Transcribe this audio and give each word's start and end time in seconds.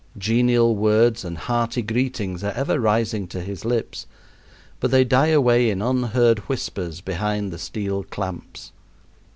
Genial 0.17 0.75
words 0.75 1.23
and 1.23 1.37
hearty 1.37 1.83
greetings 1.83 2.43
are 2.43 2.53
ever 2.53 2.79
rising 2.79 3.27
to 3.27 3.39
his 3.39 3.63
lips, 3.63 4.07
but 4.79 4.89
they 4.89 5.03
die 5.03 5.27
away 5.27 5.69
in 5.69 5.79
unheard 5.79 6.39
whispers 6.49 7.01
behind 7.01 7.53
the 7.53 7.59
steel 7.59 8.01
clamps. 8.05 8.71